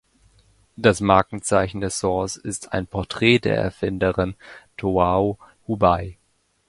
[0.77, 4.33] Das Markenzeichen der Sauce ist ein Porträt der Erfinderin
[4.75, 6.17] Tao Hubei.